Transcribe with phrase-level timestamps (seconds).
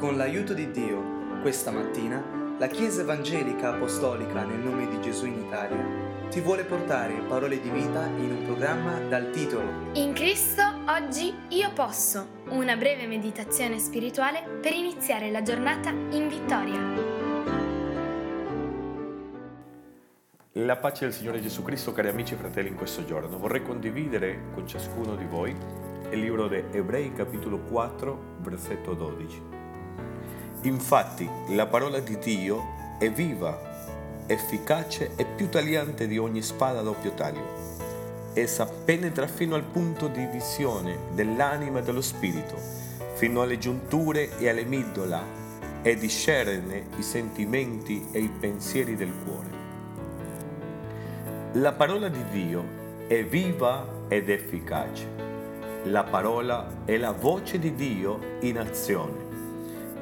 [0.00, 2.24] Con l'aiuto di Dio, questa mattina,
[2.56, 5.76] la Chiesa Evangelica Apostolica nel nome di Gesù in Italia
[6.30, 11.70] ti vuole portare parole di vita in un programma dal titolo In Cristo oggi io
[11.74, 16.80] posso, una breve meditazione spirituale per iniziare la giornata in vittoria.
[20.52, 24.44] La pace del Signore Gesù Cristo, cari amici e fratelli, in questo giorno vorrei condividere
[24.54, 25.54] con ciascuno di voi
[26.10, 29.58] il libro di Ebrei capitolo 4, versetto 12.
[30.62, 33.58] Infatti la parola di Dio è viva,
[34.26, 37.78] efficace e più tagliante di ogni spada a doppio taglio.
[38.34, 42.56] Essa penetra fino al punto di visione dell'anima e dello spirito,
[43.14, 45.24] fino alle giunture e alle middola,
[45.80, 49.48] e discerne i sentimenti e i pensieri del cuore.
[51.52, 52.62] La parola di Dio
[53.06, 55.08] è viva ed efficace.
[55.84, 59.29] La parola è la voce di Dio in azione.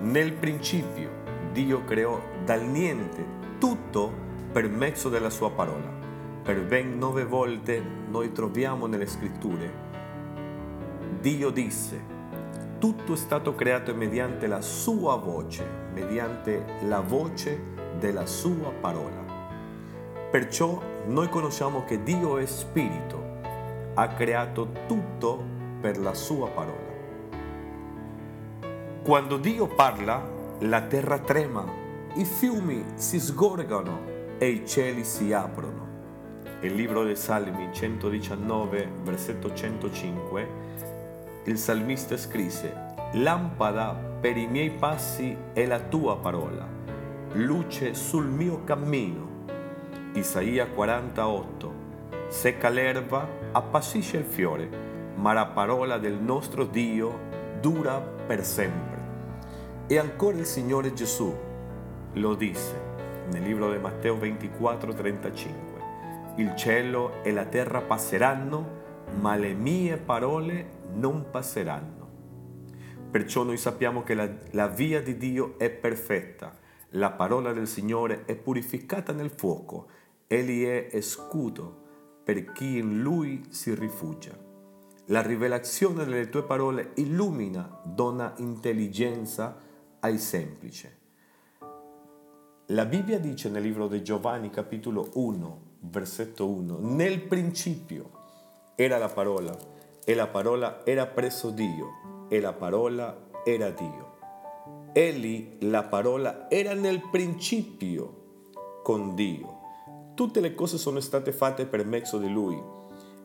[0.00, 1.10] Nel principio
[1.52, 3.24] Dio creò dal niente
[3.58, 4.12] tutto
[4.52, 5.92] per mezzo della sua parola.
[6.42, 9.86] Per ben nove volte noi troviamo nelle scritture.
[11.20, 12.00] Dio disse,
[12.78, 17.60] tutto è stato creato mediante la sua voce, mediante la voce
[17.98, 19.24] della sua parola.
[20.30, 23.40] Perciò noi conosciamo che Dio è spirito,
[23.94, 25.42] ha creato tutto
[25.80, 26.87] per la sua parola.
[29.08, 30.22] Quando Dio parla,
[30.58, 31.64] la terra trema,
[32.16, 34.00] i fiumi si sgorgano
[34.36, 35.86] e i cieli si aprono.
[36.60, 40.48] Il libro dei Salmi 119, versetto 105,
[41.44, 42.70] il salmista scrisse,
[43.12, 46.68] Lampada per i miei passi è la tua parola,
[47.32, 49.46] luce sul mio cammino.
[50.12, 51.72] Isaia 48,
[52.28, 54.68] secca l'erba, appassisce il fiore,
[55.14, 57.18] ma la parola del nostro Dio
[57.58, 58.97] dura per sempre.
[59.90, 61.34] E ancora il Signore Gesù
[62.12, 62.78] lo disse
[63.30, 65.82] nel libro di Matteo 24, 35.
[66.36, 72.06] Il cielo e la terra passeranno, ma le mie parole non passeranno.
[73.10, 76.54] Perciò noi sappiamo che la, la via di Dio è perfetta,
[76.90, 79.86] la parola del Signore è purificata nel fuoco,
[80.26, 84.36] Egli è scudo per chi in Lui si rifugia.
[85.06, 89.64] La rivelazione delle tue parole illumina, dona intelligenza,
[90.00, 90.88] ai semplici.
[92.66, 98.10] La Bibbia dice nel libro di Giovanni capitolo 1, versetto 1, nel principio
[98.74, 99.56] era la parola
[100.04, 104.16] e la parola era presso Dio e la parola era Dio.
[104.92, 108.26] Egli, la parola, era nel principio
[108.82, 109.56] con Dio.
[110.14, 112.60] Tutte le cose sono state fatte per mezzo di Lui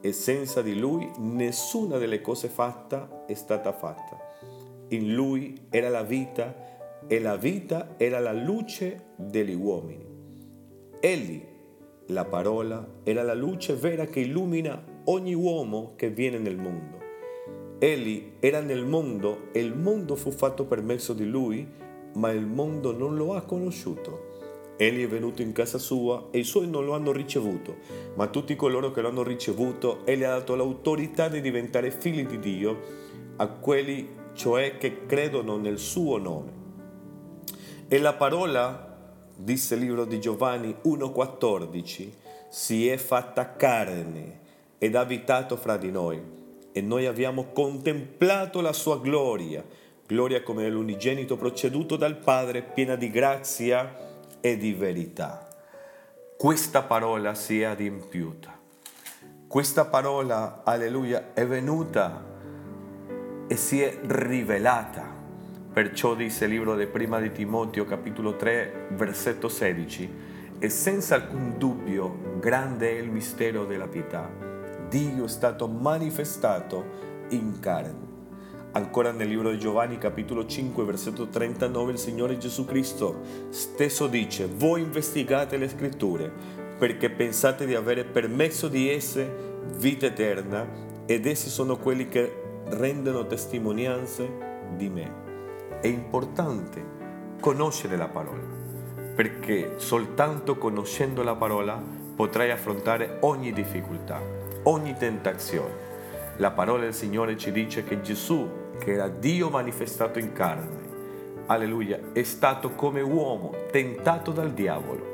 [0.00, 4.29] e senza di Lui nessuna delle cose fatte è stata fatta.
[4.92, 6.52] In Lui era la vita
[7.06, 10.04] e la vita era la luce degli uomini.
[10.98, 11.40] Egli,
[12.06, 16.98] la parola, era la luce vera che illumina ogni uomo che viene nel mondo.
[17.78, 21.64] Egli era nel mondo e il mondo fu fatto per mezzo di lui,
[22.14, 24.28] ma il mondo non lo ha conosciuto.
[24.76, 27.76] Egli è venuto in casa sua e i suoi non lo hanno ricevuto,
[28.16, 32.40] ma tutti coloro che lo hanno ricevuto, egli ha dato l'autorità di diventare figli di
[32.40, 32.78] Dio
[33.36, 36.58] a quelli cioè che credono nel suo nome
[37.92, 38.96] e la parola,
[39.34, 42.08] disse il libro di Giovanni 1,14,
[42.48, 44.38] si è fatta carne
[44.78, 46.22] ed ha abitato fra di noi
[46.70, 49.64] e noi abbiamo contemplato la sua gloria,
[50.06, 53.92] gloria come l'unigenito proceduto dal Padre, piena di grazia
[54.40, 55.48] e di verità.
[56.36, 58.56] Questa parola si è adempiuta.
[59.48, 62.29] Questa parola, alleluia, è venuta
[63.50, 65.18] e si è rivelata
[65.72, 70.10] Perciò dice il libro di Prima di Timoteo capitolo 3 versetto 16
[70.58, 74.28] e senza alcun dubbio grande è il mistero della pietà.
[74.88, 76.84] Dio è stato manifestato
[77.30, 78.08] in carne.
[78.72, 83.20] Ancora nel libro di Giovanni capitolo 5 versetto 39 il Signore Gesù Cristo
[83.50, 86.32] stesso dice voi investigate le scritture
[86.78, 89.28] perché pensate di avere per mezzo di esse
[89.76, 90.66] vita eterna
[91.06, 92.39] ed essi sono quelli che
[92.70, 95.28] rendono testimonianze di me
[95.80, 96.98] è importante
[97.40, 98.42] conoscere la parola,
[99.14, 101.82] perché soltanto conoscendo la parola
[102.14, 104.20] potrai affrontare ogni difficoltà,
[104.64, 105.88] ogni tentazione.
[106.36, 108.46] La parola del Signore ci dice che Gesù,
[108.78, 110.88] che era Dio manifestato in carne,
[111.46, 115.08] alleluia, è stato come uomo tentato dal diavolo.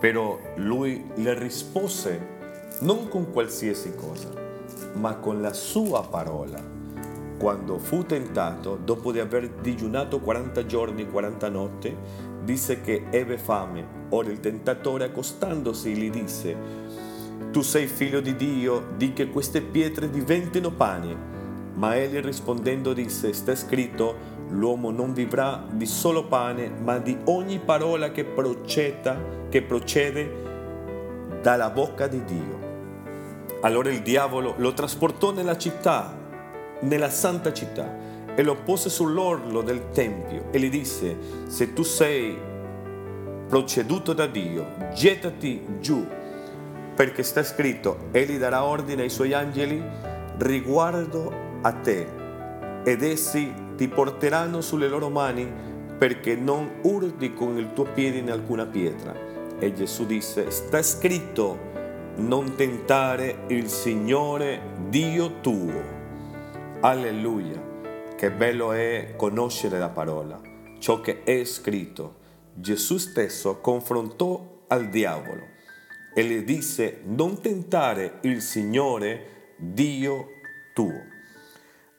[0.00, 2.36] Però lui le rispose
[2.80, 4.30] non con qualsiasi cosa,
[4.94, 6.76] ma con la sua parola
[7.38, 11.96] quando fu tentato, dopo di aver digiunato 40 giorni e 40 notti,
[12.42, 14.06] disse che ebbe fame.
[14.10, 16.56] Ora il tentatore accostandosi gli disse,
[17.52, 21.36] Tu sei figlio di Dio, di che queste pietre diventino pane.
[21.74, 27.60] Ma egli rispondendo disse, sta scritto, l'uomo non vivrà di solo pane, ma di ogni
[27.60, 29.16] parola che proceda,
[29.48, 30.46] che procede
[31.40, 32.67] dalla bocca di Dio.
[33.60, 36.16] Allora il diavolo lo trasportò nella città,
[36.80, 41.16] nella santa città, e lo pose sull'orlo del tempio e gli disse,
[41.48, 42.38] se tu sei
[43.48, 46.06] proceduto da Dio, gettati giù,
[46.94, 49.82] perché sta scritto, egli darà ordine ai suoi angeli
[50.38, 51.32] riguardo
[51.62, 52.06] a te
[52.84, 55.50] ed essi ti porteranno sulle loro mani
[55.98, 59.14] perché non urdi con il tuo piede in alcuna pietra.
[59.58, 61.58] E Gesù disse, sta scritto,
[62.18, 65.96] non tentare il Signore Dio tuo.
[66.80, 67.62] Alleluia,
[68.16, 70.40] che bello è conoscere la parola,
[70.80, 72.16] ciò che è scritto.
[72.54, 75.46] Gesù stesso confrontò al diavolo
[76.12, 80.26] e le disse, non tentare il Signore Dio
[80.74, 81.00] tuo.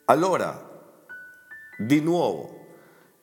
[0.05, 0.97] Allora,
[1.77, 2.58] di nuovo,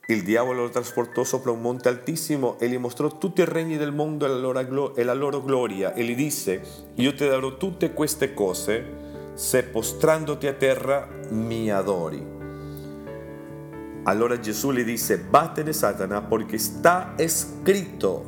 [0.08, 3.92] il diavolo lo trasportò sopra un monte altissimo e gli mostrò tutti i regni del
[3.92, 6.60] mondo e la, loro, e la loro gloria e gli disse,
[6.94, 9.04] io ti darò tutte queste cose
[9.34, 12.34] se postrandoti a terra mi adori.
[14.04, 18.24] Allora Gesù gli disse, vattene Satana, perché sta scritto,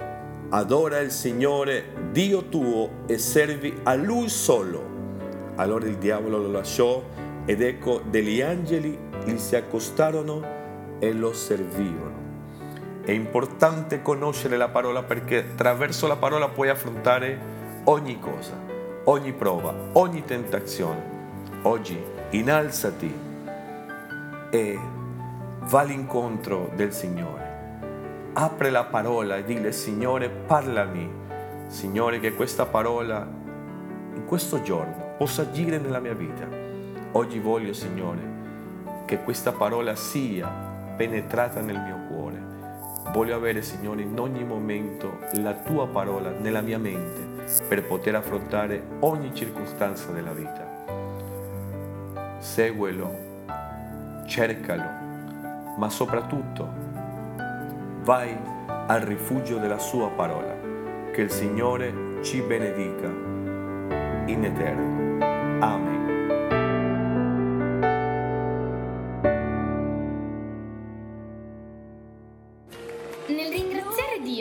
[0.49, 4.97] adora il Signore Dio tuo e servi a Lui solo.
[5.55, 7.05] Allora il diavolo lo lasciò
[7.45, 10.58] ed ecco degli angeli gli si accostarono
[10.99, 12.27] e lo servirono.
[13.03, 17.39] È importante conoscere la parola perché attraverso la parola puoi affrontare
[17.85, 18.59] ogni cosa,
[19.05, 21.17] ogni prova, ogni tentazione.
[21.63, 21.99] Oggi
[22.31, 23.13] innalzati
[24.51, 24.79] e
[25.61, 27.47] va all'incontro del Signore.
[28.35, 31.11] Apre la parola e dile Signore parlami.
[31.67, 33.27] Signore che questa parola
[34.15, 36.67] in questo giorno possa agire nella mia vita
[37.13, 38.21] Oggi voglio, Signore,
[39.07, 40.68] che questa parola sia
[40.99, 42.43] penetrata nel mio cuore.
[43.13, 48.83] Voglio avere, Signore, in ogni momento la tua parola nella mia mente per poter affrontare
[49.01, 50.67] ogni circostanza della vita.
[52.41, 53.27] Seguelo,
[54.27, 56.69] cercalo, ma soprattutto
[58.03, 58.37] vai
[58.89, 60.57] al rifugio della sua parola.
[61.13, 63.07] Che il Signore ci benedica
[64.27, 65.25] in eterno.
[65.65, 65.98] Amen.